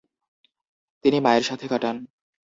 [1.03, 1.95] তিনি মায়ের সাথে কাটান।